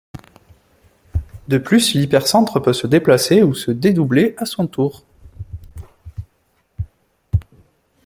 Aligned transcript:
De 1.47 1.59
plus, 1.59 1.93
l'hypercentre 1.93 2.59
peut 2.59 2.73
se 2.73 2.87
déplacer 2.87 3.43
ou 3.43 3.53
se 3.53 3.69
dédoubler 3.69 4.33
à 4.39 4.45
son 4.47 4.65
tour. 4.65 5.05